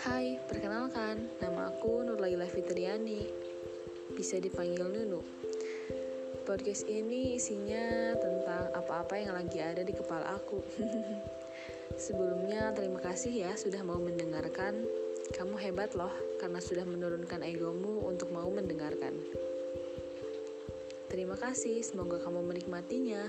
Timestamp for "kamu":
15.36-15.60, 22.24-22.40